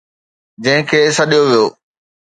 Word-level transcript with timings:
جنهن 0.63 0.81
کي 0.89 0.99
سڏيو 1.17 1.43
ويو 1.49 1.65